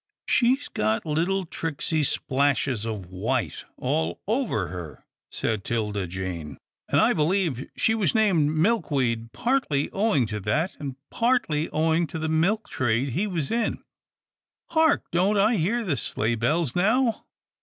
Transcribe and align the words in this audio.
"She's 0.25 0.67
got 0.67 1.05
little 1.05 1.45
tricksey 1.45 2.03
splashes 2.03 2.85
of 2.85 3.05
white 3.11 3.65
all 3.77 4.19
over 4.25 4.69
her," 4.69 5.05
said 5.29 5.63
'Tilda 5.63 6.07
Jane," 6.07 6.57
and 6.89 6.99
I 6.99 7.13
believe 7.13 7.69
she 7.75 7.93
was 7.93 8.15
named 8.15 8.57
Milkweed 8.57 9.31
partly 9.31 9.91
owing 9.91 10.25
to 10.25 10.39
that, 10.39 10.75
and 10.79 10.95
partly 11.11 11.69
owing 11.69 12.07
to 12.07 12.17
the 12.17 12.29
milk 12.29 12.67
trade 12.67 13.09
he 13.09 13.27
was 13.27 13.51
in 13.51 13.83
—'Hark! 14.71 15.03
don't 15.11 15.37
I 15.37 15.57
hear 15.57 15.95
sleigh 15.95 16.33
bells 16.33 16.75
now? 16.75 17.25